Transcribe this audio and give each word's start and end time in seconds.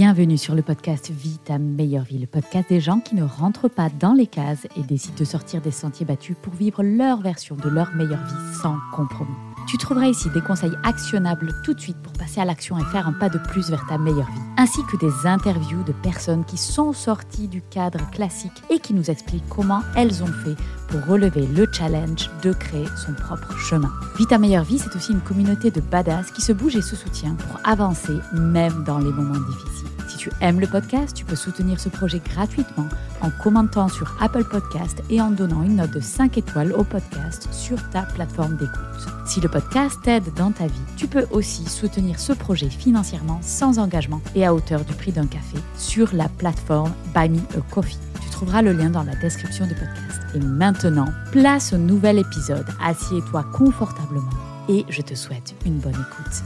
Bienvenue 0.00 0.38
sur 0.38 0.54
le 0.54 0.62
podcast 0.62 1.10
Vie 1.10 1.36
ta 1.44 1.58
meilleure 1.58 2.04
vie, 2.04 2.16
le 2.16 2.26
podcast 2.26 2.70
des 2.70 2.80
gens 2.80 3.00
qui 3.00 3.14
ne 3.14 3.22
rentrent 3.22 3.68
pas 3.68 3.90
dans 3.90 4.14
les 4.14 4.26
cases 4.26 4.66
et 4.74 4.82
décident 4.82 5.18
de 5.18 5.24
sortir 5.26 5.60
des 5.60 5.70
sentiers 5.70 6.06
battus 6.06 6.38
pour 6.40 6.54
vivre 6.54 6.82
leur 6.82 7.20
version 7.20 7.54
de 7.54 7.68
leur 7.68 7.92
meilleure 7.92 8.24
vie 8.24 8.56
sans 8.62 8.78
compromis. 8.94 9.49
Tu 9.70 9.78
trouveras 9.78 10.08
ici 10.08 10.28
des 10.30 10.40
conseils 10.40 10.76
actionnables 10.82 11.52
tout 11.62 11.74
de 11.74 11.80
suite 11.80 11.96
pour 12.02 12.12
passer 12.14 12.40
à 12.40 12.44
l'action 12.44 12.76
et 12.76 12.84
faire 12.86 13.06
un 13.06 13.12
pas 13.12 13.28
de 13.28 13.38
plus 13.38 13.70
vers 13.70 13.86
ta 13.86 13.98
meilleure 13.98 14.26
vie, 14.26 14.40
ainsi 14.56 14.80
que 14.90 14.96
des 14.96 15.28
interviews 15.28 15.84
de 15.84 15.92
personnes 15.92 16.44
qui 16.44 16.56
sont 16.56 16.92
sorties 16.92 17.46
du 17.46 17.62
cadre 17.62 18.00
classique 18.10 18.64
et 18.68 18.80
qui 18.80 18.94
nous 18.94 19.12
expliquent 19.12 19.48
comment 19.48 19.82
elles 19.94 20.24
ont 20.24 20.26
fait 20.26 20.56
pour 20.88 21.06
relever 21.06 21.46
le 21.46 21.68
challenge 21.70 22.28
de 22.42 22.52
créer 22.52 22.88
son 22.96 23.12
propre 23.12 23.56
chemin. 23.58 23.92
Vie 24.18 24.26
ta 24.26 24.38
meilleure 24.38 24.64
vie, 24.64 24.80
c'est 24.80 24.96
aussi 24.96 25.12
une 25.12 25.20
communauté 25.20 25.70
de 25.70 25.80
badass 25.80 26.32
qui 26.32 26.42
se 26.42 26.52
bouge 26.52 26.74
et 26.74 26.82
se 26.82 26.96
soutient 26.96 27.36
pour 27.36 27.60
avancer 27.62 28.18
même 28.32 28.82
dans 28.82 28.98
les 28.98 29.12
moments 29.12 29.38
difficiles. 29.38 29.99
Tu 30.20 30.30
aimes 30.42 30.60
le 30.60 30.66
podcast, 30.66 31.16
tu 31.16 31.24
peux 31.24 31.34
soutenir 31.34 31.80
ce 31.80 31.88
projet 31.88 32.20
gratuitement 32.22 32.86
en 33.22 33.30
commentant 33.42 33.88
sur 33.88 34.14
Apple 34.20 34.44
Podcast 34.44 35.02
et 35.08 35.18
en 35.18 35.30
donnant 35.30 35.62
une 35.62 35.76
note 35.76 35.92
de 35.92 36.00
5 36.00 36.36
étoiles 36.36 36.74
au 36.74 36.84
podcast 36.84 37.48
sur 37.52 37.78
ta 37.88 38.02
plateforme 38.02 38.58
d'écoute. 38.58 39.08
Si 39.24 39.40
le 39.40 39.48
podcast 39.48 39.98
t'aide 40.02 40.30
dans 40.36 40.50
ta 40.52 40.66
vie, 40.66 40.82
tu 40.98 41.06
peux 41.06 41.24
aussi 41.30 41.64
soutenir 41.64 42.20
ce 42.20 42.34
projet 42.34 42.68
financièrement 42.68 43.40
sans 43.40 43.78
engagement 43.78 44.20
et 44.34 44.44
à 44.44 44.52
hauteur 44.52 44.84
du 44.84 44.92
prix 44.92 45.10
d'un 45.10 45.26
café 45.26 45.56
sur 45.78 46.14
la 46.14 46.28
plateforme 46.28 46.92
Buy 47.14 47.30
Me 47.30 47.38
a 47.56 47.62
Coffee. 47.70 47.96
Tu 48.22 48.28
trouveras 48.28 48.60
le 48.60 48.74
lien 48.74 48.90
dans 48.90 49.04
la 49.04 49.16
description 49.16 49.66
du 49.66 49.74
podcast. 49.74 50.20
Et 50.34 50.40
maintenant, 50.40 51.08
place 51.32 51.72
au 51.72 51.78
nouvel 51.78 52.18
épisode. 52.18 52.66
Assieds-toi 52.84 53.42
confortablement 53.54 54.28
et 54.68 54.84
je 54.90 55.00
te 55.00 55.14
souhaite 55.14 55.54
une 55.64 55.78
bonne 55.78 55.94
écoute. 55.94 56.42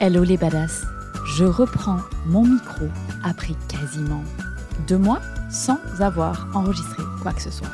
Hello 0.00 0.24
les 0.24 0.38
badass 0.38 0.86
je 1.36 1.44
reprends 1.44 2.00
mon 2.26 2.44
micro 2.44 2.86
après 3.24 3.54
quasiment 3.68 4.22
deux 4.86 4.98
mois 4.98 5.20
sans 5.50 5.78
avoir 6.00 6.46
enregistré 6.54 7.02
quoi 7.22 7.32
que 7.32 7.40
ce 7.40 7.50
soit. 7.50 7.70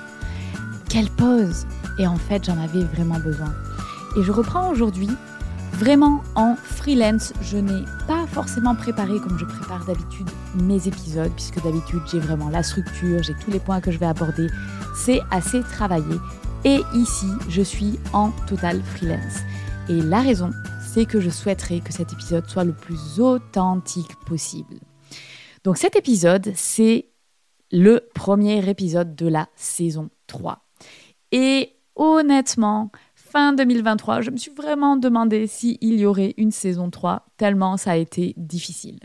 Quelle 0.89 1.11
pause 1.11 1.67
Et 1.99 2.07
en 2.07 2.17
fait, 2.17 2.45
j'en 2.45 2.59
avais 2.63 2.85
vraiment 2.85 3.19
besoin. 3.19 3.53
Et 4.17 4.23
je 4.23 4.31
reprends 4.33 4.71
aujourd'hui 4.71 5.11
vraiment 5.73 6.23
en 6.35 6.55
freelance. 6.57 7.33
Je 7.43 7.57
n'ai 7.59 7.85
pas 8.07 8.27
forcément 8.29 8.75
préparé 8.75 9.19
comme 9.19 9.39
je 9.39 9.45
prépare 9.45 9.85
d'habitude 9.85 10.29
mes 10.63 10.87
épisodes, 10.87 11.33
puisque 11.35 11.63
d'habitude 11.63 12.01
j'ai 12.11 12.21
vraiment 12.21 12.51
la 12.51 12.63
structure, 12.63 13.23
j'ai 13.23 13.35
tous 13.35 13.51
les 13.51 13.61
points 13.61 13.81
que 13.81 13.91
je 13.91 13.99
vais 13.99 14.07
aborder. 14.07 14.49
C'est 14.97 15.21
assez 15.31 15.63
travaillé. 15.63 16.17
Et 16.65 16.81
ici, 16.95 17.29
je 17.49 17.63
suis 17.63 17.99
en 18.13 18.31
total 18.47 18.83
freelance. 18.83 19.39
Et 19.89 20.01
la 20.01 20.21
raison, 20.21 20.51
que 21.07 21.21
je 21.21 21.31
souhaiterais 21.31 21.81
que 21.81 21.93
cet 21.93 22.13
épisode 22.13 22.49
soit 22.49 22.65
le 22.65 22.75
plus 22.75 23.21
authentique 23.21 24.17
possible. 24.27 24.79
Donc 25.65 25.79
cet 25.79 25.97
épisode, 25.97 26.53
c'est 26.55 27.09
le 27.71 28.09
premier 28.15 28.69
épisode 28.69 29.15
de 29.15 29.27
la 29.27 29.49
saison 29.55 30.11
3. 30.27 30.65
Et 31.33 31.77
honnêtement, 31.97 32.91
fin 33.15 33.53
2023, 33.53 34.23
je 34.23 34.31
me 34.31 34.37
suis 34.37 34.53
vraiment 34.53 34.97
demandé 34.97 35.47
s'il 35.47 35.79
y 35.83 36.07
aurait 36.07 36.35
une 36.37 36.53
saison 36.53 36.91
3, 36.91 37.27
tellement 37.37 37.77
ça 37.77 37.93
a 37.93 37.97
été 37.97 38.35
difficile. 38.37 39.01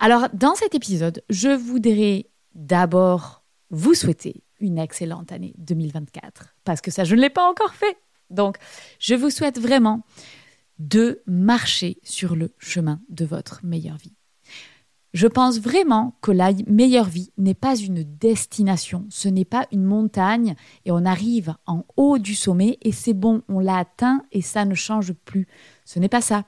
Alors, 0.00 0.28
dans 0.32 0.56
cet 0.56 0.74
épisode, 0.74 1.22
je 1.30 1.50
voudrais 1.50 2.26
d'abord 2.54 3.44
vous 3.70 3.94
souhaiter 3.94 4.42
une 4.60 4.78
excellente 4.78 5.30
année 5.30 5.54
2024, 5.58 6.54
parce 6.64 6.80
que 6.80 6.90
ça, 6.90 7.04
je 7.04 7.14
ne 7.14 7.20
l'ai 7.20 7.30
pas 7.30 7.48
encore 7.48 7.74
fait. 7.74 7.96
Donc, 8.30 8.56
je 8.98 9.14
vous 9.14 9.30
souhaite 9.30 9.60
vraiment 9.60 10.02
de 10.82 11.22
marcher 11.26 11.98
sur 12.02 12.34
le 12.34 12.52
chemin 12.58 13.00
de 13.08 13.24
votre 13.24 13.64
meilleure 13.64 13.98
vie. 13.98 14.16
Je 15.14 15.26
pense 15.28 15.60
vraiment 15.60 16.16
que 16.22 16.32
la 16.32 16.52
meilleure 16.66 17.08
vie 17.08 17.30
n'est 17.36 17.54
pas 17.54 17.76
une 17.76 18.02
destination, 18.02 19.06
ce 19.10 19.28
n'est 19.28 19.44
pas 19.44 19.68
une 19.70 19.84
montagne 19.84 20.54
et 20.84 20.90
on 20.90 21.04
arrive 21.04 21.54
en 21.66 21.84
haut 21.96 22.18
du 22.18 22.34
sommet 22.34 22.78
et 22.80 22.92
c'est 22.92 23.12
bon, 23.12 23.42
on 23.48 23.60
l'a 23.60 23.76
atteint 23.76 24.24
et 24.32 24.40
ça 24.40 24.64
ne 24.64 24.74
change 24.74 25.12
plus. 25.12 25.46
Ce 25.84 25.98
n'est 25.98 26.08
pas 26.08 26.22
ça. 26.22 26.46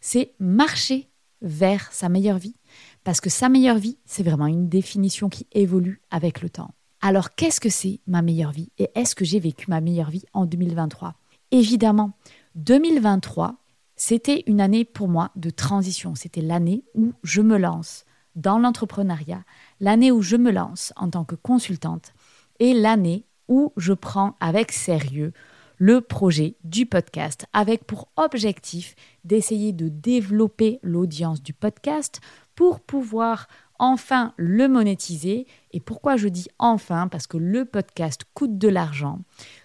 C'est 0.00 0.32
marcher 0.38 1.10
vers 1.42 1.92
sa 1.92 2.08
meilleure 2.08 2.38
vie 2.38 2.56
parce 3.02 3.20
que 3.20 3.30
sa 3.30 3.48
meilleure 3.48 3.78
vie, 3.78 3.98
c'est 4.06 4.22
vraiment 4.22 4.46
une 4.46 4.68
définition 4.68 5.28
qui 5.28 5.46
évolue 5.52 6.00
avec 6.10 6.40
le 6.40 6.48
temps. 6.48 6.70
Alors 7.02 7.34
qu'est-ce 7.34 7.60
que 7.60 7.68
c'est 7.68 8.00
ma 8.06 8.22
meilleure 8.22 8.52
vie 8.52 8.70
et 8.78 8.90
est-ce 8.94 9.14
que 9.14 9.26
j'ai 9.26 9.40
vécu 9.40 9.66
ma 9.68 9.82
meilleure 9.82 10.10
vie 10.10 10.24
en 10.32 10.46
2023 10.46 11.16
Évidemment, 11.50 12.12
2023, 12.54 13.56
c'était 13.96 14.44
une 14.46 14.60
année 14.60 14.84
pour 14.84 15.08
moi 15.08 15.30
de 15.36 15.50
transition. 15.50 16.14
C'était 16.14 16.40
l'année 16.40 16.84
où 16.94 17.12
je 17.22 17.40
me 17.40 17.56
lance 17.56 18.04
dans 18.34 18.58
l'entrepreneuriat, 18.58 19.44
l'année 19.80 20.10
où 20.10 20.22
je 20.22 20.36
me 20.36 20.50
lance 20.50 20.92
en 20.96 21.10
tant 21.10 21.24
que 21.24 21.36
consultante 21.36 22.12
et 22.58 22.74
l'année 22.74 23.24
où 23.48 23.72
je 23.76 23.92
prends 23.92 24.36
avec 24.40 24.72
sérieux 24.72 25.32
le 25.78 26.00
projet 26.00 26.56
du 26.64 26.86
podcast 26.86 27.46
avec 27.52 27.84
pour 27.84 28.08
objectif 28.16 28.94
d'essayer 29.24 29.72
de 29.72 29.88
développer 29.88 30.78
l'audience 30.82 31.42
du 31.42 31.52
podcast 31.52 32.20
pour 32.54 32.80
pouvoir 32.80 33.48
enfin 33.78 34.32
le 34.36 34.68
monétiser. 34.68 35.46
Et 35.72 35.80
pourquoi 35.80 36.16
je 36.16 36.28
dis 36.28 36.48
enfin? 36.58 37.08
Parce 37.08 37.26
que 37.26 37.36
le 37.36 37.64
podcast 37.64 38.22
coûte 38.34 38.56
de 38.56 38.68
l'argent. 38.68 39.20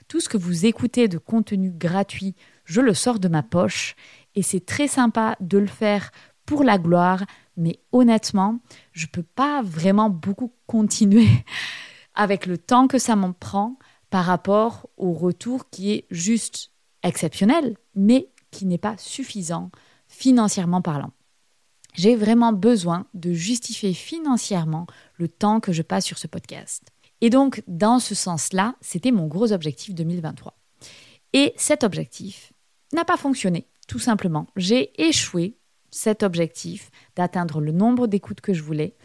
Tout 0.08 0.20
ce 0.20 0.30
que 0.30 0.38
vous 0.38 0.66
écoutez 0.66 1.08
de 1.08 1.20
contenu 1.20 1.72
gratuit, 1.72 2.36
je 2.66 2.82
le 2.82 2.94
sors 2.94 3.20
de 3.20 3.28
ma 3.28 3.44
poche 3.44 3.96
et 4.36 4.42
c'est 4.42 4.66
très 4.66 4.88
sympa 4.88 5.36
de 5.40 5.58
le 5.58 5.68
faire 5.68 6.12
pour 6.46 6.64
la 6.64 6.78
gloire, 6.78 7.26
mais 7.58 7.80
honnêtement, 7.92 8.60
je 8.92 9.06
ne 9.06 9.12
peux 9.12 9.24
pas 9.24 9.62
vraiment 9.62 10.10
beaucoup 10.10 10.52
continuer 10.66 11.28
avec 12.16 12.46
le 12.46 12.58
temps 12.58 12.88
que 12.88 12.98
ça 12.98 13.16
m'en 13.16 13.34
prend 13.34 13.78
par 14.10 14.26
rapport 14.26 14.90
au 14.98 15.14
retour 15.14 15.70
qui 15.70 15.92
est 15.92 16.06
juste 16.10 16.72
exceptionnel, 17.04 17.78
mais 17.96 18.30
qui 18.52 18.66
n'est 18.66 18.80
pas 18.80 18.98
suffisant 18.98 19.70
financièrement 20.08 20.82
parlant. 20.82 21.12
J'ai 21.94 22.16
vraiment 22.16 22.54
besoin 22.54 23.06
de 23.14 23.34
justifier 23.34 23.94
financièrement 23.94 24.88
le 25.18 25.28
temps 25.28 25.60
que 25.60 25.72
je 25.72 25.82
passe 25.82 26.06
sur 26.06 26.18
ce 26.18 26.28
podcast. 26.28 26.92
Et 27.22 27.30
donc, 27.30 27.64
dans 27.68 28.00
ce 28.00 28.16
sens-là, 28.16 28.76
c'était 28.82 29.12
mon 29.12 29.28
gros 29.28 29.52
objectif 29.52 29.94
2023. 29.94 30.58
Et 31.34 31.54
cet 31.58 31.84
objectif 31.84 32.54
n'a 32.94 33.06
pas 33.06 33.18
fonctionné 33.18 33.68
tout 33.90 34.00
simplement, 34.00 34.46
j'ai 34.56 34.94
échoué 35.02 35.58
cet 35.90 36.22
objectif 36.22 36.92
d'atteindre 37.16 37.60
le 37.60 37.72
nombre 37.72 38.06
d'écoutes 38.06 38.40
que 38.40 38.54
je 38.54 38.62
voulais 38.62 38.96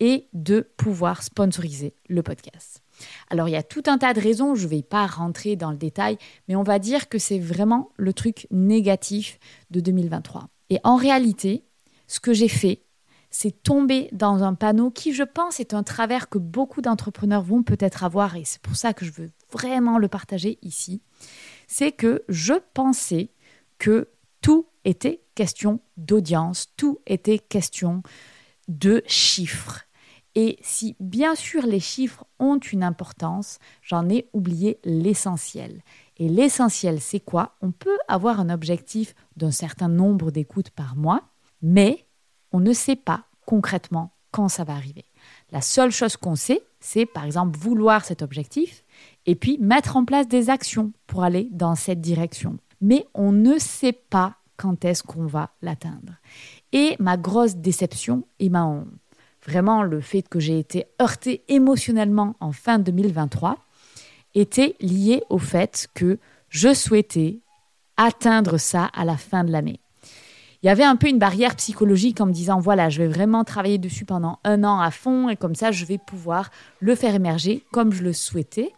et 0.00 0.28
de 0.32 0.68
pouvoir 0.76 1.22
sponsoriser 1.22 1.94
le 2.08 2.24
podcast. 2.24 2.82
Alors 3.30 3.48
il 3.48 3.52
y 3.52 3.56
a 3.56 3.62
tout 3.62 3.84
un 3.86 3.98
tas 3.98 4.14
de 4.14 4.20
raisons, 4.20 4.56
je 4.56 4.64
ne 4.64 4.70
vais 4.70 4.82
pas 4.82 5.06
rentrer 5.06 5.54
dans 5.54 5.70
le 5.70 5.76
détail, 5.76 6.18
mais 6.48 6.56
on 6.56 6.64
va 6.64 6.80
dire 6.80 7.08
que 7.08 7.18
c'est 7.18 7.38
vraiment 7.38 7.92
le 7.96 8.12
truc 8.12 8.48
négatif 8.50 9.38
de 9.70 9.78
2023. 9.78 10.48
Et 10.70 10.80
en 10.82 10.96
réalité, 10.96 11.64
ce 12.08 12.18
que 12.18 12.32
j'ai 12.32 12.48
fait, 12.48 12.82
c'est 13.30 13.62
tomber 13.62 14.08
dans 14.10 14.42
un 14.42 14.54
panneau 14.54 14.90
qui, 14.90 15.14
je 15.14 15.22
pense, 15.22 15.60
est 15.60 15.72
un 15.72 15.84
travers 15.84 16.28
que 16.28 16.38
beaucoup 16.38 16.82
d'entrepreneurs 16.82 17.42
vont 17.42 17.62
peut-être 17.62 18.02
avoir, 18.02 18.34
et 18.34 18.44
c'est 18.44 18.60
pour 18.60 18.74
ça 18.74 18.92
que 18.92 19.04
je 19.04 19.12
veux 19.12 19.30
vraiment 19.52 19.98
le 19.98 20.08
partager 20.08 20.58
ici, 20.62 21.00
c'est 21.68 21.92
que 21.92 22.24
je 22.28 22.54
pensais 22.74 23.30
que 23.78 24.08
tout 24.42 24.66
était 24.84 25.22
question 25.34 25.80
d'audience, 25.96 26.68
tout 26.76 26.98
était 27.06 27.38
question 27.38 28.02
de 28.68 29.02
chiffres. 29.06 29.84
Et 30.34 30.58
si 30.62 30.96
bien 30.98 31.34
sûr 31.34 31.66
les 31.66 31.80
chiffres 31.80 32.24
ont 32.38 32.58
une 32.58 32.82
importance, 32.82 33.58
j'en 33.82 34.08
ai 34.08 34.28
oublié 34.32 34.78
l'essentiel. 34.84 35.82
Et 36.16 36.28
l'essentiel, 36.28 37.00
c'est 37.00 37.20
quoi? 37.20 37.56
On 37.60 37.70
peut 37.70 37.98
avoir 38.08 38.40
un 38.40 38.50
objectif 38.50 39.14
d'un 39.36 39.50
certain 39.50 39.88
nombre 39.88 40.30
d'écoutes 40.30 40.70
par 40.70 40.96
mois, 40.96 41.22
mais 41.60 42.06
on 42.50 42.60
ne 42.60 42.72
sait 42.72 42.96
pas 42.96 43.26
concrètement 43.46 44.12
quand 44.30 44.48
ça 44.48 44.64
va 44.64 44.74
arriver. 44.74 45.04
La 45.50 45.60
seule 45.60 45.90
chose 45.90 46.16
qu'on 46.16 46.36
sait, 46.36 46.62
c'est 46.80 47.06
par 47.06 47.24
exemple 47.24 47.58
vouloir 47.58 48.04
cet 48.04 48.22
objectif 48.22 48.84
et 49.26 49.34
puis 49.34 49.58
mettre 49.58 49.96
en 49.96 50.04
place 50.04 50.26
des 50.26 50.50
actions 50.50 50.92
pour 51.06 51.22
aller 51.22 51.48
dans 51.52 51.74
cette 51.74 52.00
direction. 52.00 52.58
Mais 52.82 53.06
on 53.14 53.32
ne 53.32 53.58
sait 53.58 53.92
pas 53.92 54.34
quand 54.58 54.84
est-ce 54.84 55.02
qu'on 55.02 55.26
va 55.26 55.50
l'atteindre. 55.62 56.12
Et 56.72 56.96
ma 56.98 57.16
grosse 57.16 57.56
déception 57.56 58.24
et 58.38 58.50
ma 58.50 58.84
vraiment 59.44 59.82
le 59.82 60.00
fait 60.00 60.22
que 60.22 60.38
j'ai 60.38 60.58
été 60.58 60.86
heurtée 61.00 61.42
émotionnellement 61.48 62.36
en 62.38 62.52
fin 62.52 62.78
2023 62.78 63.56
était 64.34 64.76
lié 64.80 65.22
au 65.30 65.38
fait 65.38 65.88
que 65.94 66.18
je 66.48 66.72
souhaitais 66.74 67.40
atteindre 67.96 68.58
ça 68.58 68.84
à 68.94 69.04
la 69.04 69.16
fin 69.16 69.44
de 69.44 69.50
l'année. 69.50 69.80
Il 70.62 70.66
y 70.66 70.70
avait 70.70 70.84
un 70.84 70.94
peu 70.94 71.08
une 71.08 71.18
barrière 71.18 71.56
psychologique 71.56 72.20
en 72.20 72.26
me 72.26 72.32
disant 72.32 72.60
voilà, 72.60 72.88
je 72.88 73.02
vais 73.02 73.08
vraiment 73.08 73.42
travailler 73.42 73.78
dessus 73.78 74.04
pendant 74.04 74.38
un 74.44 74.62
an 74.62 74.78
à 74.80 74.92
fond 74.92 75.28
et 75.28 75.36
comme 75.36 75.56
ça, 75.56 75.72
je 75.72 75.84
vais 75.84 75.98
pouvoir 75.98 76.50
le 76.78 76.94
faire 76.94 77.14
émerger 77.14 77.64
comme 77.72 77.92
je 77.92 78.04
le 78.04 78.12
souhaitais, 78.12 78.72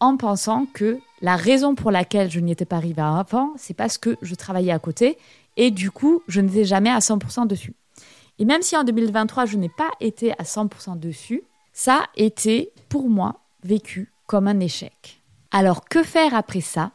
en 0.00 0.16
pensant 0.16 0.66
que 0.72 0.98
la 1.20 1.36
raison 1.36 1.74
pour 1.74 1.90
laquelle 1.90 2.30
je 2.30 2.40
n'y 2.40 2.52
étais 2.52 2.64
pas 2.64 2.76
arrivée 2.76 3.02
avant, 3.02 3.52
c'est 3.56 3.74
parce 3.74 3.98
que 3.98 4.16
je 4.22 4.34
travaillais 4.34 4.72
à 4.72 4.78
côté 4.78 5.18
et 5.56 5.70
du 5.70 5.90
coup, 5.90 6.22
je 6.26 6.40
n'étais 6.40 6.64
jamais 6.64 6.90
à 6.90 6.98
100% 6.98 7.46
dessus. 7.46 7.74
Et 8.38 8.46
même 8.46 8.62
si 8.62 8.76
en 8.76 8.84
2023, 8.84 9.44
je 9.44 9.58
n'ai 9.58 9.68
pas 9.68 9.90
été 10.00 10.32
à 10.32 10.44
100% 10.44 10.98
dessus, 10.98 11.42
ça 11.74 12.04
a 12.04 12.08
été 12.16 12.72
pour 12.88 13.10
moi 13.10 13.40
vécu 13.62 14.12
comme 14.26 14.48
un 14.48 14.60
échec. 14.60 15.20
Alors 15.50 15.84
que 15.84 16.02
faire 16.02 16.34
après 16.34 16.62
ça? 16.62 16.92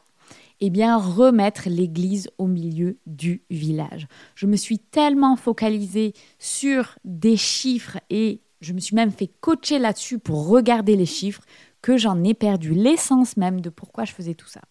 Eh 0.61 0.69
bien, 0.69 0.97
remettre 0.97 1.63
l'église 1.67 2.29
au 2.37 2.47
milieu 2.47 2.97
du 3.05 3.43
village. 3.49 4.07
Je 4.35 4.47
me 4.47 4.55
suis 4.55 4.79
tellement 4.79 5.35
focalisée 5.35 6.13
sur 6.39 6.97
des 7.03 7.35
chiffres 7.35 7.99
et 8.09 8.39
je 8.61 8.71
me 8.73 8.79
suis 8.79 8.95
même 8.95 9.11
fait 9.11 9.29
coacher 9.41 9.79
là-dessus 9.79 10.17
pour 10.17 10.47
regarder 10.47 10.95
les 10.95 11.05
chiffres 11.05 11.43
que 11.85 11.97
j'en 11.97 12.23
ai 12.23 12.33
perdu 12.33 12.73
l'essence 12.73 13.37
même 13.37 13.61
de 13.61 13.69
pourquoi 13.69 14.05
je 14.05 14.11
faisais 14.11 14.33
tout 14.33 14.47
ça. 14.47 14.61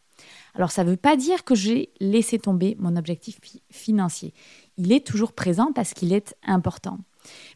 Alors 0.52 0.72
ça 0.72 0.82
ne 0.82 0.90
veut 0.90 0.96
pas 0.96 1.14
dire 1.14 1.44
que 1.44 1.54
j'ai 1.54 1.92
laissé 2.00 2.40
tomber 2.40 2.76
mon 2.80 2.96
objectif 2.96 3.38
financier. 3.70 4.34
Il 4.78 4.90
est 4.90 5.06
toujours 5.06 5.32
présent 5.32 5.70
parce 5.72 5.94
qu'il 5.94 6.12
est 6.12 6.34
important. 6.42 6.98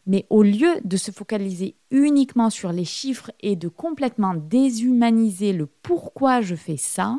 Mais 0.07 0.27
au 0.31 0.45
lieu 0.45 0.77
de 0.85 0.97
se 0.97 1.11
focaliser 1.11 1.75
uniquement 1.91 2.51
sur 2.51 2.71
les 2.71 2.85
chiffres 2.85 3.33
et 3.41 3.57
de 3.57 3.67
complètement 3.67 4.35
déshumaniser 4.35 5.53
le 5.53 5.67
pourquoi 5.67 6.41
je 6.41 6.55
fais 6.55 6.77
ça, 6.77 7.19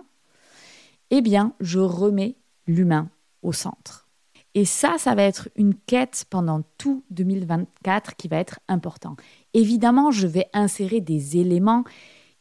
eh 1.09 1.19
bien, 1.19 1.51
je 1.59 1.79
remets 1.79 2.37
l'humain 2.67 3.09
au 3.43 3.51
centre. 3.51 4.07
Et 4.55 4.63
ça, 4.63 4.95
ça 4.97 5.13
va 5.13 5.23
être 5.23 5.49
une 5.57 5.75
quête 5.75 6.23
pendant 6.29 6.61
tout 6.77 7.03
2024 7.09 8.15
qui 8.15 8.29
va 8.29 8.37
être 8.37 8.61
important. 8.69 9.17
Évidemment, 9.53 10.09
je 10.11 10.25
vais 10.25 10.47
insérer 10.53 11.01
des 11.01 11.35
éléments 11.35 11.83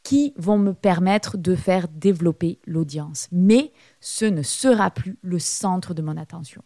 qui 0.08 0.32
vont 0.36 0.58
me 0.58 0.72
permettre 0.72 1.36
de 1.36 1.54
faire 1.54 1.86
développer 1.88 2.60
l'audience, 2.66 3.28
mais 3.30 3.72
ce 4.00 4.24
ne 4.24 4.42
sera 4.42 4.90
plus 4.90 5.18
le 5.22 5.38
centre 5.38 5.92
de 5.92 6.02
mon 6.02 6.16
attention. 6.16 6.62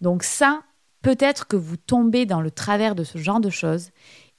Donc 0.00 0.22
ça, 0.22 0.62
Peut-être 1.02 1.48
que 1.48 1.56
vous 1.56 1.76
tombez 1.76 2.26
dans 2.26 2.40
le 2.40 2.52
travers 2.52 2.94
de 2.94 3.02
ce 3.02 3.18
genre 3.18 3.40
de 3.40 3.50
choses 3.50 3.90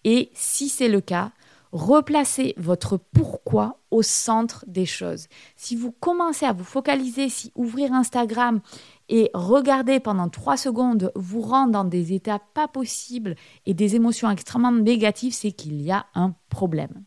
et 0.05 0.31
si 0.33 0.69
c'est 0.69 0.87
le 0.87 1.01
cas, 1.01 1.31
replacez 1.73 2.53
votre 2.57 2.97
pourquoi 2.97 3.81
au 3.91 4.01
centre 4.01 4.63
des 4.67 4.85
choses. 4.85 5.27
Si 5.57 5.75
vous 5.75 5.91
commencez 5.91 6.45
à 6.45 6.53
vous 6.53 6.63
focaliser, 6.63 7.27
si 7.27 7.51
ouvrir 7.55 7.91
Instagram 7.91 8.61
et 9.09 9.29
regarder 9.33 9.99
pendant 9.99 10.29
trois 10.29 10.55
secondes 10.55 11.11
vous 11.15 11.41
rend 11.41 11.67
dans 11.67 11.83
des 11.83 12.13
états 12.13 12.39
pas 12.39 12.69
possibles 12.69 13.35
et 13.65 13.73
des 13.73 13.95
émotions 13.95 14.29
extrêmement 14.29 14.71
négatives, 14.71 15.33
c'est 15.33 15.51
qu'il 15.51 15.81
y 15.81 15.91
a 15.91 16.05
un 16.15 16.33
problème. 16.49 17.03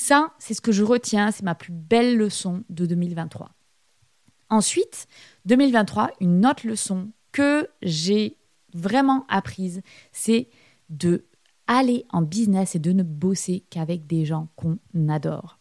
Ça, 0.00 0.32
c'est 0.38 0.54
ce 0.54 0.62
que 0.62 0.72
je 0.72 0.82
retiens, 0.82 1.30
c'est 1.30 1.42
ma 1.42 1.54
plus 1.54 1.74
belle 1.74 2.16
leçon 2.16 2.64
de 2.70 2.86
2023. 2.86 3.50
Ensuite, 4.48 5.06
2023, 5.44 6.12
une 6.20 6.46
autre 6.46 6.66
leçon 6.66 7.10
que 7.32 7.68
j'ai 7.82 8.38
vraiment 8.72 9.26
apprise, 9.28 9.82
c'est 10.10 10.48
de 10.88 11.26
aller 11.66 12.06
en 12.08 12.22
business 12.22 12.74
et 12.74 12.78
de 12.78 12.92
ne 12.92 13.02
bosser 13.02 13.62
qu'avec 13.68 14.06
des 14.06 14.24
gens 14.24 14.48
qu'on 14.56 14.78
adore. 15.10 15.58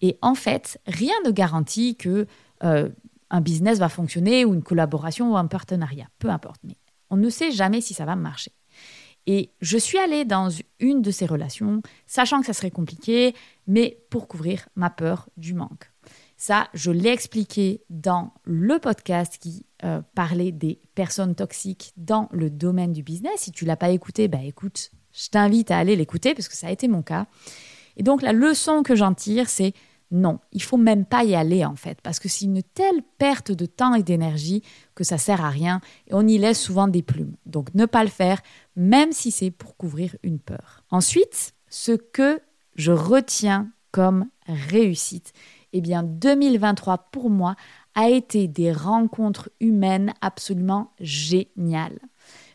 Et 0.00 0.18
en 0.22 0.36
fait, 0.36 0.80
rien 0.86 1.14
ne 1.26 1.32
garantit 1.32 1.96
que 1.96 2.28
euh, 2.62 2.88
un 3.30 3.40
business 3.40 3.80
va 3.80 3.88
fonctionner 3.88 4.44
ou 4.44 4.54
une 4.54 4.62
collaboration 4.62 5.32
ou 5.32 5.36
un 5.36 5.48
partenariat, 5.48 6.06
peu 6.20 6.28
importe. 6.28 6.60
Mais 6.62 6.76
on 7.10 7.16
ne 7.16 7.28
sait 7.28 7.50
jamais 7.50 7.80
si 7.80 7.92
ça 7.92 8.04
va 8.04 8.14
marcher. 8.14 8.52
Et 9.26 9.50
je 9.60 9.78
suis 9.78 9.98
allée 9.98 10.24
dans 10.24 10.50
une 10.80 11.02
de 11.02 11.10
ces 11.10 11.26
relations, 11.26 11.82
sachant 12.06 12.40
que 12.40 12.46
ça 12.46 12.52
serait 12.52 12.70
compliqué, 12.70 13.34
mais 13.66 13.98
pour 14.10 14.28
couvrir 14.28 14.68
ma 14.76 14.90
peur 14.90 15.28
du 15.36 15.54
manque. 15.54 15.90
Ça, 16.36 16.68
je 16.74 16.90
l'ai 16.90 17.10
expliqué 17.10 17.82
dans 17.88 18.32
le 18.44 18.78
podcast 18.78 19.38
qui 19.40 19.64
euh, 19.84 20.02
parlait 20.14 20.52
des 20.52 20.80
personnes 20.94 21.34
toxiques 21.34 21.92
dans 21.96 22.28
le 22.32 22.50
domaine 22.50 22.92
du 22.92 23.02
business. 23.02 23.40
Si 23.40 23.52
tu 23.52 23.64
l'as 23.64 23.76
pas 23.76 23.90
écouté, 23.90 24.28
bah 24.28 24.42
écoute, 24.42 24.90
je 25.12 25.28
t'invite 25.28 25.70
à 25.70 25.78
aller 25.78 25.96
l'écouter 25.96 26.34
parce 26.34 26.48
que 26.48 26.56
ça 26.56 26.66
a 26.66 26.72
été 26.72 26.88
mon 26.88 27.02
cas. 27.02 27.26
Et 27.96 28.02
donc 28.02 28.20
la 28.20 28.32
leçon 28.32 28.82
que 28.82 28.96
j'en 28.96 29.14
tire, 29.14 29.48
c'est 29.48 29.72
non, 30.10 30.38
il 30.52 30.62
faut 30.62 30.76
même 30.76 31.04
pas 31.04 31.24
y 31.24 31.34
aller 31.34 31.64
en 31.64 31.76
fait, 31.76 32.00
parce 32.02 32.20
que 32.20 32.28
c'est 32.28 32.44
une 32.44 32.62
telle 32.62 33.02
perte 33.18 33.50
de 33.50 33.66
temps 33.66 33.94
et 33.94 34.02
d'énergie 34.02 34.62
que 34.94 35.02
ça 35.02 35.18
sert 35.18 35.44
à 35.44 35.50
rien 35.50 35.80
et 36.06 36.14
on 36.14 36.26
y 36.26 36.38
laisse 36.38 36.60
souvent 36.60 36.88
des 36.88 37.02
plumes. 37.02 37.34
Donc 37.46 37.74
ne 37.74 37.86
pas 37.86 38.04
le 38.04 38.10
faire, 38.10 38.40
même 38.76 39.12
si 39.12 39.30
c'est 39.30 39.50
pour 39.50 39.76
couvrir 39.76 40.16
une 40.22 40.38
peur. 40.38 40.84
Ensuite, 40.90 41.54
ce 41.68 41.92
que 41.92 42.40
je 42.74 42.92
retiens 42.92 43.70
comme 43.90 44.26
réussite, 44.46 45.32
eh 45.72 45.80
bien 45.80 46.02
2023 46.02 47.10
pour 47.10 47.30
moi 47.30 47.56
a 47.94 48.08
été 48.08 48.48
des 48.48 48.72
rencontres 48.72 49.50
humaines 49.60 50.12
absolument 50.20 50.92
géniales. 51.00 52.00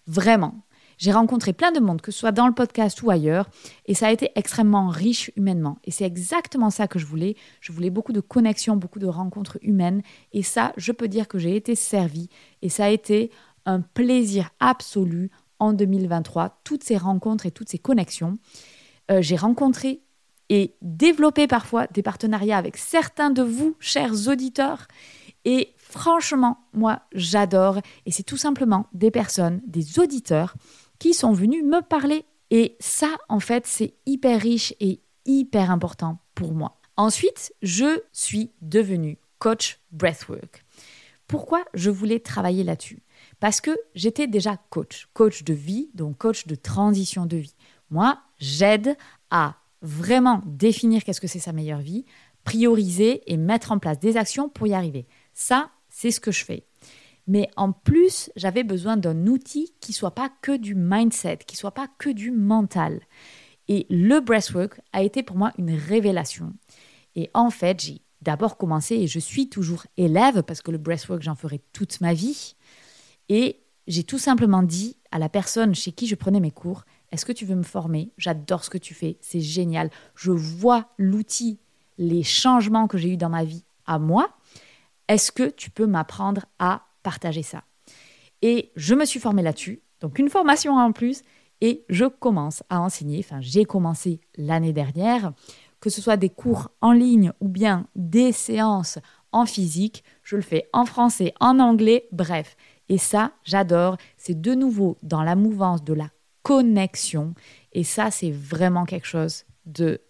Vraiment. 0.08 0.62
J'ai 0.98 1.14
rencontré 1.14 1.54
plein 1.54 1.72
de 1.72 1.80
monde, 1.80 2.02
que 2.02 2.12
ce 2.12 2.20
soit 2.20 2.34
dans 2.34 2.48
le 2.48 2.54
podcast 2.54 3.02
ou 3.04 3.10
ailleurs, 3.10 3.50
et 3.86 3.94
ça 3.94 4.08
a 4.08 4.12
été 4.12 4.32
extrêmement 4.36 4.90
riche 4.90 5.32
humainement. 5.38 5.78
Et 5.86 5.92
c'est 5.92 6.04
exactement 6.04 6.70
ça 6.70 6.90
que 6.90 7.00
je 7.00 7.06
voulais. 7.06 7.38
Je 7.62 7.72
voulais 7.72 7.90
beaucoup 7.90 8.12
de 8.12 8.20
connexions, 8.20 8.76
beaucoup 8.76 9.00
de 9.00 9.08
rencontres 9.08 9.58
humaines, 9.62 10.02
et 10.34 10.44
ça, 10.44 10.74
je 10.76 10.92
peux 10.92 11.08
dire 11.08 11.30
que 11.30 11.40
j'ai 11.40 11.56
été 11.56 11.74
servie, 11.76 12.30
et 12.62 12.68
ça 12.68 12.86
a 12.86 12.90
été 12.90 13.32
un 13.66 13.80
plaisir 13.80 14.50
absolu 14.60 15.32
en 15.60 15.74
2023, 15.74 16.62
toutes 16.64 16.84
ces 16.84 16.98
rencontres 16.98 17.46
et 17.46 17.52
toutes 17.52 17.70
ces 17.70 17.80
connexions. 17.80 18.38
Euh, 19.12 19.22
j'ai 19.22 19.36
rencontré 19.36 20.02
et 20.50 20.76
développer 20.82 21.48
parfois 21.48 21.88
des 21.88 22.02
partenariats 22.02 22.58
avec 22.58 22.78
certains 22.78 23.30
de 23.30 23.44
vous, 23.44 23.76
chers 23.80 24.28
auditeurs. 24.28 24.88
Et 25.46 25.74
franchement, 25.78 26.58
moi, 26.74 27.02
j'adore. 27.14 27.80
Et 28.06 28.12
c'est 28.12 28.24
tout 28.24 28.38
simplement 28.38 28.88
des 28.94 29.12
personnes, 29.12 29.62
des 29.68 30.00
auditeurs 30.00 30.56
qui 30.98 31.14
sont 31.14 31.34
venus 31.34 31.64
me 31.64 31.82
parler. 31.82 32.26
Et 32.52 32.76
ça, 32.80 33.16
en 33.30 33.40
fait, 33.40 33.68
c'est 33.68 33.94
hyper 34.06 34.42
riche 34.42 34.74
et 34.80 35.02
hyper 35.26 35.70
important 35.70 36.18
pour 36.34 36.54
moi. 36.54 36.80
Ensuite, 36.98 37.54
je 37.62 38.02
suis 38.12 38.52
devenue 38.62 39.18
coach 39.38 39.80
breathwork. 39.92 40.66
Pourquoi 41.28 41.64
je 41.76 41.92
voulais 41.92 42.20
travailler 42.20 42.64
là-dessus? 42.64 43.04
Parce 43.40 43.62
que 43.62 43.72
j'étais 43.96 44.28
déjà 44.28 44.58
coach, 44.70 45.08
coach 45.14 45.44
de 45.44 45.54
vie, 45.54 45.90
donc 45.94 46.18
coach 46.18 46.48
de 46.48 46.56
transition 46.56 47.26
de 47.26 47.38
vie. 47.38 47.56
Moi, 47.90 48.20
j'aide 48.38 48.98
à 49.30 49.56
vraiment 49.82 50.42
définir 50.46 51.04
qu'est-ce 51.04 51.22
que 51.22 51.28
c'est 51.28 51.40
sa 51.40 51.54
meilleure 51.54 51.80
vie, 51.80 52.06
prioriser 52.44 53.22
et 53.32 53.38
mettre 53.38 53.72
en 53.72 53.80
place 53.80 54.00
des 54.00 54.18
actions 54.18 54.50
pour 54.50 54.68
y 54.68 54.74
arriver. 54.74 55.08
Ça, 55.34 55.70
c'est 55.90 56.12
ce 56.12 56.20
que 56.20 56.32
je 56.32 56.44
fais. 56.44 56.66
Mais 57.28 57.50
en 57.56 57.72
plus, 57.72 58.32
j'avais 58.36 58.64
besoin 58.64 58.98
d'un 58.98 59.28
outil 59.28 59.74
qui 59.82 59.94
soit 59.94 60.16
pas 60.16 60.32
que 60.42 60.58
du 60.58 60.74
mindset, 60.74 61.40
qui 61.46 61.56
soit 61.56 61.74
pas 61.74 61.88
que 62.00 62.10
du 62.10 62.32
mental. 62.32 63.02
Et 63.68 63.86
le 63.90 64.20
breathwork 64.20 64.82
a 64.94 65.04
été 65.04 65.22
pour 65.22 65.38
moi 65.38 65.52
une 65.60 65.72
révélation. 65.72 66.54
Et 67.16 67.30
en 67.36 67.52
fait, 67.52 67.82
j'ai 67.82 68.02
d'abord 68.24 68.58
commencé 68.58 68.96
et 68.96 69.08
je 69.08 69.20
suis 69.20 69.48
toujours 69.48 69.86
élève 69.96 70.42
parce 70.42 70.62
que 70.62 70.72
le 70.72 70.80
breathwork, 70.80 71.22
j'en 71.22 71.36
ferai 71.36 71.62
toute 71.72 72.02
ma 72.02 72.14
vie. 72.14 72.56
Et 73.30 73.62
j'ai 73.88 74.04
tout 74.04 74.18
simplement 74.18 74.64
dit 74.64 74.98
à 75.12 75.20
la 75.20 75.30
personne 75.30 75.74
chez 75.74 75.92
qui 75.92 76.08
je 76.08 76.16
prenais 76.16 76.40
mes 76.40 76.52
cours, 76.52 76.84
est-ce 77.12 77.26
que 77.26 77.32
tu 77.32 77.46
veux 77.46 77.56
me 77.56 77.64
former? 77.64 78.12
J'adore 78.18 78.64
ce 78.64 78.70
que 78.70 78.78
tu 78.78 78.94
fais, 78.94 79.18
c'est 79.22 79.42
génial. 79.42 79.90
Je 80.16 80.32
vois 80.32 80.90
l'outil, 80.98 81.60
les 81.98 82.24
changements 82.24 82.88
que 82.88 82.98
j'ai 82.98 83.10
eus 83.10 83.18
dans 83.18 83.30
ma 83.30 83.44
vie 83.44 83.64
à 83.86 83.98
moi. 83.98 84.30
Est-ce 85.08 85.32
que 85.32 85.50
tu 85.50 85.72
peux 85.72 85.88
m'apprendre 85.88 86.46
à 86.60 86.84
partager 87.02 87.42
ça? 87.42 87.64
Et 88.42 88.72
je 88.76 88.94
me 88.94 89.06
suis 89.06 89.20
formée 89.20 89.42
là-dessus, 89.42 89.82
donc 90.02 90.20
une 90.20 90.30
formation 90.30 90.78
en 90.78 90.92
plus, 90.92 91.24
et 91.62 91.84
je 91.90 92.06
commence 92.06 92.64
à 92.70 92.80
enseigner, 92.80 93.20
enfin 93.20 93.42
j'ai 93.42 93.66
commencé 93.66 94.22
l'année 94.38 94.72
dernière, 94.72 95.34
que 95.82 95.90
ce 95.90 96.02
soit 96.02 96.16
des 96.16 96.30
cours 96.30 96.70
en 96.80 96.92
ligne 96.92 97.34
ou 97.42 97.50
bien 97.50 97.88
des 97.96 98.32
séances 98.32 99.00
en 99.32 99.46
physique, 99.46 100.04
je 100.24 100.36
le 100.36 100.42
fais 100.42 100.70
en 100.74 100.86
français, 100.86 101.34
en 101.40 101.60
anglais, 101.60 102.08
bref. 102.12 102.56
Et 102.90 102.98
ça, 102.98 103.32
j'adore, 103.44 103.98
c'est 104.18 104.40
de 104.40 104.54
nouveau 104.54 104.98
dans 105.04 105.24
la 105.24 105.36
mouvance 105.36 105.84
de 105.84 105.94
la 105.94 106.10
connexion, 106.44 107.36
et 107.74 107.84
ça, 107.84 108.12
c'est 108.12 108.32
vraiment 108.32 108.86
quelque 108.86 109.08
chose 109.08 109.46
de 109.66 110.02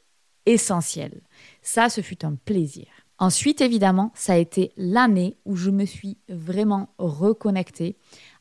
essentiel. 0.45 1.21
Ça, 1.62 1.89
ce 1.89 2.01
fut 2.01 2.25
un 2.25 2.36
plaisir. 2.36 2.88
Ensuite, 3.19 3.59
évidemment, 3.59 4.12
ça 4.15 4.33
a 4.33 4.38
été 4.38 4.71
l'année 4.77 5.38
où 5.45 5.55
je 5.55 5.69
me 5.69 5.86
suis 5.86 6.17
vraiment 6.29 6.89
reconnectée 6.98 7.98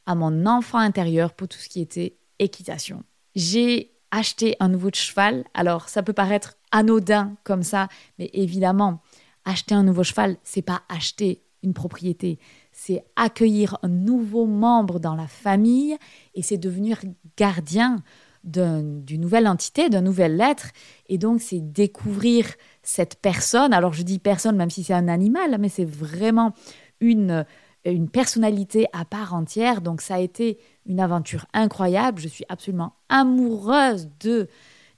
à 0.07 0.15
mon 0.15 0.47
enfant 0.47 0.79
intérieur 0.79 1.35
pour 1.35 1.49
tout 1.49 1.59
ce 1.59 1.69
qui 1.69 1.81
était 1.81 2.17
équitation. 2.39 3.03
J'ai 3.35 3.93
acheté 4.11 4.57
un 4.61 4.69
nouveau 4.69 4.91
cheval. 4.93 5.45
Alors, 5.53 5.89
ça 5.89 6.03
peut 6.03 6.13
paraître 6.13 6.57
anodin 6.71 7.35
comme 7.45 7.63
ça, 7.63 7.89
mais 8.19 8.31
évidemment, 8.33 9.03
acheter 9.45 9.75
un 9.75 9.83
nouveau 9.83 10.05
cheval, 10.05 10.37
c'est 10.45 10.63
pas 10.63 10.83
acheter 10.89 11.43
une 11.63 11.75
propriété, 11.75 12.39
c'est 12.81 13.05
accueillir 13.17 13.77
un 13.83 13.89
nouveau 13.89 14.47
membre 14.47 15.01
dans 15.01 15.17
la 15.17 15.27
famille 15.27 15.97
et 16.37 16.43
c'est 16.43 16.59
devenir 16.59 17.01
gardien 17.37 18.05
d'une 18.45 19.21
nouvelle 19.21 19.49
entité, 19.49 19.91
d'un 19.91 20.01
nouvel 20.01 20.41
être. 20.41 20.71
Et 21.09 21.19
donc, 21.19 21.41
c'est 21.41 21.61
découvrir 21.61 22.47
cette 22.85 23.17
personne. 23.17 23.73
Alors, 23.73 23.95
je 23.95 24.05
dis 24.05 24.21
personne, 24.21 24.55
même 24.55 24.71
si 24.71 24.85
c'est 24.85 24.95
un 24.95 25.09
animal, 25.09 25.57
mais 25.59 25.69
c'est 25.69 25.85
vraiment 25.85 26.53
une, 27.01 27.45
une 27.85 28.09
personnalité 28.09 28.87
à 28.93 29.05
part 29.05 29.35
entière. 29.35 29.81
Donc, 29.81 30.01
ça 30.01 30.15
a 30.15 30.21
été 30.21 30.61
une 30.87 31.01
aventure 31.01 31.47
incroyable. 31.55 32.21
Je 32.21 32.29
suis 32.29 32.45
absolument 32.49 32.95
amoureuse 33.09 34.09
de 34.21 34.49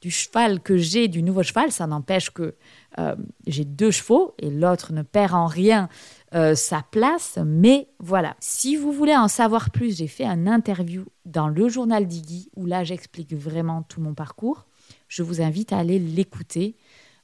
du 0.00 0.10
cheval 0.10 0.60
que 0.60 0.76
j'ai, 0.76 1.08
du 1.08 1.22
nouveau 1.22 1.42
cheval. 1.42 1.70
Ça 1.72 1.86
n'empêche 1.86 2.30
que 2.30 2.54
euh, 2.98 3.16
j'ai 3.46 3.64
deux 3.64 3.90
chevaux 3.90 4.34
et 4.38 4.50
l'autre 4.50 4.92
ne 4.92 5.02
perd 5.02 5.34
en 5.34 5.46
rien 5.46 5.88
euh, 6.34 6.54
sa 6.54 6.82
place. 6.90 7.38
Mais 7.44 7.88
voilà, 7.98 8.36
si 8.40 8.76
vous 8.76 8.92
voulez 8.92 9.16
en 9.16 9.28
savoir 9.28 9.70
plus, 9.70 9.98
j'ai 9.98 10.06
fait 10.06 10.24
un 10.24 10.46
interview 10.46 11.04
dans 11.24 11.48
le 11.48 11.68
journal 11.68 12.06
d'Iggy 12.06 12.50
où 12.56 12.66
là 12.66 12.84
j'explique 12.84 13.32
vraiment 13.34 13.82
tout 13.82 14.00
mon 14.00 14.14
parcours. 14.14 14.66
Je 15.08 15.22
vous 15.22 15.40
invite 15.40 15.72
à 15.72 15.78
aller 15.78 15.98
l'écouter 15.98 16.76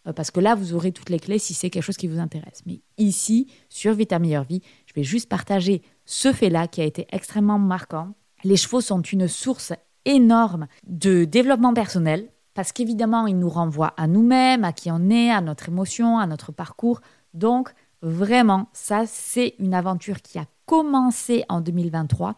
euh, 0.06 0.12
parce 0.12 0.30
que 0.30 0.40
là 0.40 0.54
vous 0.54 0.74
aurez 0.74 0.92
toutes 0.92 1.10
les 1.10 1.20
clés 1.20 1.38
si 1.38 1.54
c'est 1.54 1.70
quelque 1.70 1.84
chose 1.84 1.96
qui 1.96 2.08
vous 2.08 2.18
intéresse. 2.18 2.62
Mais 2.66 2.80
ici, 2.98 3.46
sur 3.68 3.94
Vita 3.94 4.18
Meilleure 4.18 4.44
Vie, 4.44 4.62
je 4.86 4.94
vais 4.94 5.04
juste 5.04 5.28
partager 5.28 5.82
ce 6.04 6.32
fait-là 6.32 6.66
qui 6.66 6.80
a 6.80 6.84
été 6.84 7.06
extrêmement 7.10 7.58
marquant. 7.58 8.14
Les 8.44 8.56
chevaux 8.56 8.80
sont 8.80 9.02
une 9.02 9.28
source 9.28 9.72
énorme 10.04 10.66
de 10.86 11.24
développement 11.24 11.74
personnel 11.74 12.28
parce 12.54 12.72
qu'évidemment, 12.72 13.26
ils 13.26 13.38
nous 13.38 13.50
renvoient 13.50 13.92
à 13.98 14.06
nous-mêmes, 14.06 14.64
à 14.64 14.72
qui 14.72 14.90
on 14.90 15.10
est, 15.10 15.30
à 15.30 15.42
notre 15.42 15.68
émotion, 15.68 16.18
à 16.18 16.26
notre 16.26 16.52
parcours. 16.52 17.02
Donc, 17.34 17.70
Vraiment, 18.02 18.68
ça, 18.72 19.04
c'est 19.06 19.54
une 19.58 19.74
aventure 19.74 20.22
qui 20.22 20.38
a 20.38 20.46
commencé 20.66 21.44
en 21.48 21.60
2023 21.60 22.34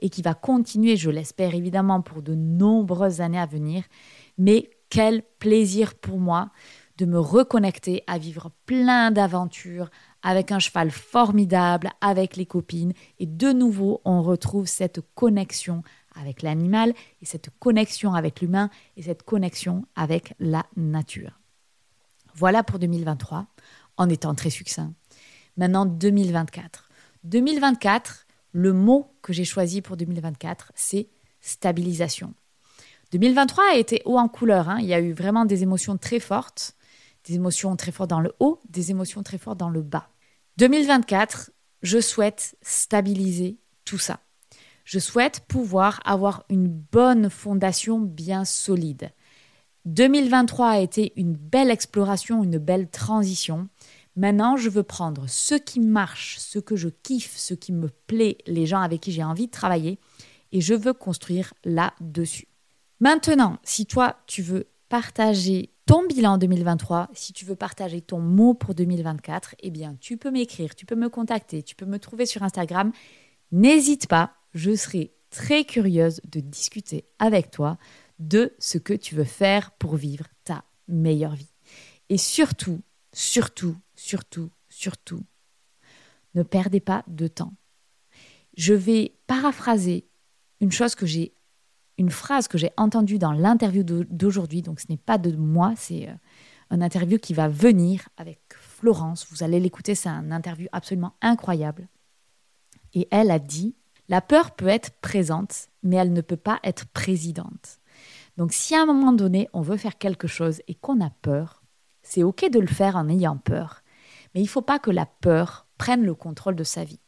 et 0.00 0.08
qui 0.08 0.22
va 0.22 0.34
continuer, 0.34 0.96
je 0.96 1.10
l'espère 1.10 1.54
évidemment, 1.54 2.00
pour 2.00 2.22
de 2.22 2.34
nombreuses 2.34 3.20
années 3.20 3.38
à 3.38 3.46
venir. 3.46 3.84
Mais 4.38 4.70
quel 4.88 5.22
plaisir 5.38 5.94
pour 5.94 6.18
moi 6.18 6.50
de 6.98 7.06
me 7.06 7.18
reconnecter 7.18 8.04
à 8.06 8.18
vivre 8.18 8.50
plein 8.66 9.10
d'aventures 9.10 9.90
avec 10.22 10.52
un 10.52 10.58
cheval 10.58 10.90
formidable, 10.90 11.90
avec 12.00 12.36
les 12.36 12.46
copines. 12.46 12.92
Et 13.18 13.26
de 13.26 13.52
nouveau, 13.52 14.00
on 14.04 14.22
retrouve 14.22 14.66
cette 14.66 15.00
connexion 15.14 15.82
avec 16.14 16.42
l'animal 16.42 16.94
et 17.20 17.26
cette 17.26 17.50
connexion 17.58 18.14
avec 18.14 18.40
l'humain 18.40 18.70
et 18.96 19.02
cette 19.02 19.22
connexion 19.22 19.84
avec 19.96 20.34
la 20.38 20.64
nature. 20.76 21.40
Voilà 22.34 22.62
pour 22.62 22.78
2023, 22.78 23.46
en 23.96 24.08
étant 24.08 24.34
très 24.34 24.50
succinct. 24.50 24.92
Maintenant, 25.56 25.86
2024. 25.86 26.88
2024, 27.24 28.26
le 28.52 28.72
mot 28.72 29.14
que 29.22 29.32
j'ai 29.32 29.44
choisi 29.44 29.82
pour 29.82 29.96
2024, 29.96 30.72
c'est 30.74 31.08
stabilisation. 31.40 32.34
2023 33.12 33.64
a 33.72 33.76
été 33.76 34.02
haut 34.04 34.18
en 34.18 34.28
couleur. 34.28 34.68
Hein. 34.68 34.78
Il 34.80 34.86
y 34.86 34.94
a 34.94 35.00
eu 35.00 35.12
vraiment 35.12 35.44
des 35.44 35.62
émotions 35.62 35.96
très 35.98 36.20
fortes, 36.20 36.74
des 37.26 37.34
émotions 37.34 37.76
très 37.76 37.92
fortes 37.92 38.10
dans 38.10 38.20
le 38.20 38.32
haut, 38.40 38.60
des 38.68 38.90
émotions 38.90 39.22
très 39.22 39.38
fortes 39.38 39.58
dans 39.58 39.70
le 39.70 39.82
bas. 39.82 40.08
2024, 40.56 41.50
je 41.82 42.00
souhaite 42.00 42.56
stabiliser 42.62 43.58
tout 43.84 43.98
ça. 43.98 44.20
Je 44.84 44.98
souhaite 44.98 45.40
pouvoir 45.46 46.00
avoir 46.04 46.44
une 46.48 46.68
bonne 46.68 47.30
fondation 47.30 48.00
bien 48.00 48.44
solide. 48.44 49.10
2023 49.84 50.68
a 50.68 50.78
été 50.78 51.12
une 51.16 51.34
belle 51.34 51.70
exploration, 51.70 52.42
une 52.42 52.58
belle 52.58 52.88
transition. 52.88 53.68
Maintenant, 54.14 54.56
je 54.56 54.68
veux 54.68 54.82
prendre 54.82 55.28
ce 55.28 55.54
qui 55.54 55.80
marche, 55.80 56.38
ce 56.38 56.58
que 56.58 56.76
je 56.76 56.88
kiffe, 56.88 57.36
ce 57.36 57.54
qui 57.54 57.72
me 57.72 57.88
plaît, 57.88 58.38
les 58.46 58.66
gens 58.66 58.80
avec 58.80 59.00
qui 59.00 59.12
j'ai 59.12 59.24
envie 59.24 59.46
de 59.46 59.52
travailler, 59.52 59.98
et 60.52 60.60
je 60.60 60.74
veux 60.74 60.92
construire 60.92 61.54
là-dessus. 61.64 62.46
Maintenant, 63.00 63.58
si 63.64 63.86
toi, 63.86 64.16
tu 64.26 64.42
veux 64.42 64.66
partager 64.88 65.70
ton 65.86 66.06
bilan 66.06 66.38
2023, 66.38 67.08
si 67.14 67.32
tu 67.32 67.44
veux 67.44 67.56
partager 67.56 68.02
ton 68.02 68.20
mot 68.20 68.54
pour 68.54 68.74
2024, 68.74 69.56
eh 69.60 69.70
bien, 69.70 69.96
tu 70.00 70.18
peux 70.18 70.30
m'écrire, 70.30 70.74
tu 70.74 70.86
peux 70.86 70.94
me 70.94 71.08
contacter, 71.08 71.62
tu 71.62 71.74
peux 71.74 71.86
me 71.86 71.98
trouver 71.98 72.26
sur 72.26 72.42
Instagram. 72.42 72.92
N'hésite 73.50 74.06
pas, 74.06 74.34
je 74.54 74.76
serai 74.76 75.14
très 75.30 75.64
curieuse 75.64 76.20
de 76.30 76.40
discuter 76.40 77.06
avec 77.18 77.50
toi 77.50 77.78
de 78.18 78.54
ce 78.58 78.78
que 78.78 78.92
tu 78.92 79.14
veux 79.14 79.24
faire 79.24 79.72
pour 79.72 79.96
vivre 79.96 80.26
ta 80.44 80.64
meilleure 80.86 81.34
vie. 81.34 81.52
Et 82.10 82.18
surtout, 82.18 82.82
surtout, 83.12 83.76
surtout, 83.94 84.50
surtout, 84.68 85.24
ne 86.34 86.42
perdez 86.42 86.80
pas 86.80 87.04
de 87.06 87.28
temps. 87.28 87.54
Je 88.56 88.74
vais 88.74 89.14
paraphraser 89.26 90.06
une 90.60 90.72
chose 90.72 90.94
que 90.94 91.06
j'ai, 91.06 91.34
une 91.98 92.10
phrase 92.10 92.48
que 92.48 92.58
j'ai 92.58 92.70
entendue 92.76 93.18
dans 93.18 93.32
l'interview 93.32 93.82
d'aujourd'hui. 93.82 94.62
Donc, 94.62 94.80
ce 94.80 94.86
n'est 94.88 94.96
pas 94.96 95.18
de 95.18 95.34
moi, 95.36 95.74
c'est 95.76 96.08
euh, 96.08 96.14
un 96.70 96.80
interview 96.80 97.18
qui 97.18 97.34
va 97.34 97.48
venir 97.48 98.08
avec 98.16 98.40
Florence. 98.50 99.26
Vous 99.30 99.42
allez 99.42 99.60
l'écouter, 99.60 99.94
c'est 99.94 100.08
un 100.08 100.30
interview 100.30 100.68
absolument 100.72 101.14
incroyable. 101.20 101.88
Et 102.94 103.08
elle 103.10 103.30
a 103.30 103.38
dit 103.38 103.74
La 104.08 104.20
peur 104.20 104.52
peut 104.52 104.68
être 104.68 104.90
présente, 105.00 105.68
mais 105.82 105.96
elle 105.96 106.12
ne 106.12 106.20
peut 106.20 106.36
pas 106.36 106.60
être 106.62 106.86
présidente. 106.88 107.78
Donc, 108.36 108.52
si 108.52 108.74
à 108.74 108.82
un 108.82 108.86
moment 108.86 109.12
donné, 109.12 109.48
on 109.52 109.60
veut 109.60 109.76
faire 109.76 109.98
quelque 109.98 110.28
chose 110.28 110.62
et 110.66 110.74
qu'on 110.74 111.00
a 111.00 111.10
peur, 111.10 111.61
c'est 112.02 112.22
OK 112.22 112.48
de 112.50 112.58
le 112.58 112.66
faire 112.66 112.96
en 112.96 113.08
ayant 113.08 113.36
peur. 113.36 113.82
Mais 114.34 114.40
il 114.40 114.44
ne 114.44 114.48
faut 114.48 114.62
pas 114.62 114.78
que 114.78 114.90
la 114.90 115.06
peur 115.06 115.66
prenne 115.78 116.04
le 116.04 116.14
contrôle 116.14 116.56
de 116.56 116.64
sa 116.64 116.84
vie. 116.84 117.00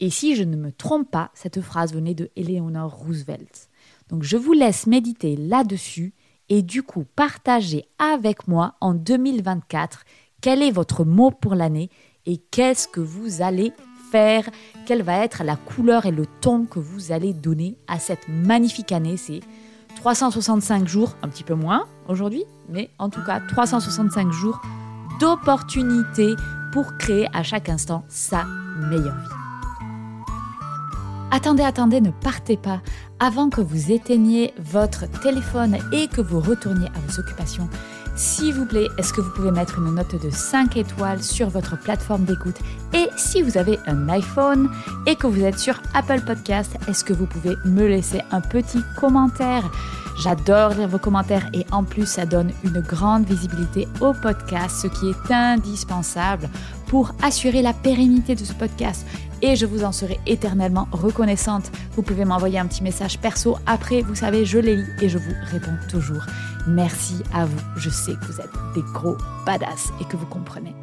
Et 0.00 0.10
si 0.10 0.36
je 0.36 0.44
ne 0.44 0.56
me 0.56 0.70
trompe 0.70 1.10
pas, 1.10 1.30
cette 1.34 1.60
phrase 1.60 1.92
venait 1.92 2.14
de 2.14 2.30
Eleanor 2.36 2.92
Roosevelt. 2.92 3.68
Donc 4.08 4.22
je 4.22 4.36
vous 4.36 4.52
laisse 4.52 4.86
méditer 4.86 5.36
là-dessus 5.36 6.14
et 6.48 6.62
du 6.62 6.82
coup 6.82 7.04
partager 7.16 7.84
avec 7.98 8.48
moi 8.48 8.74
en 8.80 8.94
2024 8.94 10.04
quel 10.40 10.62
est 10.62 10.70
votre 10.70 11.04
mot 11.04 11.30
pour 11.30 11.54
l'année 11.54 11.90
et 12.26 12.36
qu'est-ce 12.36 12.88
que 12.88 13.00
vous 13.00 13.42
allez 13.42 13.72
faire, 14.10 14.48
quelle 14.86 15.02
va 15.02 15.24
être 15.24 15.44
la 15.44 15.56
couleur 15.56 16.06
et 16.06 16.10
le 16.10 16.26
ton 16.40 16.64
que 16.64 16.78
vous 16.78 17.12
allez 17.12 17.32
donner 17.32 17.76
à 17.88 17.98
cette 17.98 18.28
magnifique 18.28 18.92
année. 18.92 19.16
365 19.98 20.86
jours, 20.86 21.16
un 21.22 21.28
petit 21.28 21.42
peu 21.42 21.54
moins 21.54 21.86
aujourd'hui, 22.06 22.44
mais 22.68 22.90
en 22.98 23.08
tout 23.08 23.22
cas 23.24 23.40
365 23.40 24.30
jours 24.30 24.60
d'opportunités 25.18 26.34
pour 26.72 26.96
créer 26.98 27.26
à 27.34 27.42
chaque 27.42 27.68
instant 27.68 28.04
sa 28.08 28.44
meilleure 28.90 29.16
vie. 29.18 29.28
Attendez, 31.32 31.64
attendez, 31.64 32.00
ne 32.00 32.10
partez 32.10 32.56
pas 32.56 32.80
avant 33.18 33.50
que 33.50 33.60
vous 33.60 33.90
éteigniez 33.90 34.54
votre 34.58 35.10
téléphone 35.20 35.76
et 35.92 36.06
que 36.06 36.20
vous 36.20 36.40
retourniez 36.40 36.86
à 36.86 37.00
vos 37.00 37.20
occupations. 37.20 37.68
S'il 38.18 38.52
vous 38.52 38.66
plaît, 38.66 38.88
est-ce 38.98 39.12
que 39.12 39.20
vous 39.20 39.30
pouvez 39.30 39.52
mettre 39.52 39.78
une 39.78 39.94
note 39.94 40.20
de 40.20 40.28
5 40.28 40.76
étoiles 40.76 41.22
sur 41.22 41.50
votre 41.50 41.78
plateforme 41.78 42.24
d'écoute? 42.24 42.56
Et 42.92 43.06
si 43.16 43.42
vous 43.42 43.56
avez 43.56 43.78
un 43.86 44.08
iPhone 44.08 44.68
et 45.06 45.14
que 45.14 45.28
vous 45.28 45.44
êtes 45.44 45.60
sur 45.60 45.80
Apple 45.94 46.22
Podcast, 46.22 46.76
est-ce 46.88 47.04
que 47.04 47.12
vous 47.12 47.26
pouvez 47.26 47.54
me 47.64 47.86
laisser 47.86 48.20
un 48.32 48.40
petit 48.40 48.80
commentaire? 48.96 49.70
J'adore 50.20 50.70
lire 50.70 50.88
vos 50.88 50.98
commentaires 50.98 51.48
et 51.54 51.64
en 51.70 51.84
plus 51.84 52.06
ça 52.06 52.26
donne 52.26 52.50
une 52.64 52.80
grande 52.80 53.24
visibilité 53.24 53.86
au 54.00 54.12
podcast, 54.12 54.80
ce 54.82 54.88
qui 54.88 55.10
est 55.10 55.32
indispensable 55.32 56.50
pour 56.88 57.14
assurer 57.22 57.62
la 57.62 57.72
pérennité 57.72 58.34
de 58.34 58.44
ce 58.44 58.52
podcast. 58.52 59.06
Et 59.42 59.54
je 59.54 59.64
vous 59.64 59.84
en 59.84 59.92
serai 59.92 60.18
éternellement 60.26 60.88
reconnaissante. 60.90 61.70
Vous 61.92 62.02
pouvez 62.02 62.24
m'envoyer 62.24 62.58
un 62.58 62.66
petit 62.66 62.82
message 62.82 63.20
perso 63.20 63.58
après, 63.64 64.02
vous 64.02 64.16
savez, 64.16 64.44
je 64.44 64.58
les 64.58 64.74
lis 64.74 64.90
et 65.00 65.08
je 65.08 65.18
vous 65.18 65.34
réponds 65.52 65.78
toujours. 65.88 66.26
Merci 66.68 67.22
à 67.32 67.46
vous. 67.46 67.60
Je 67.76 67.88
sais 67.88 68.12
que 68.12 68.24
vous 68.26 68.40
êtes 68.40 68.50
des 68.74 68.82
gros 68.92 69.16
badass 69.46 69.90
et 70.00 70.04
que 70.04 70.16
vous 70.16 70.26
comprenez. 70.26 70.74